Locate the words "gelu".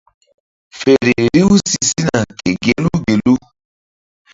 2.63-2.91, 3.05-3.35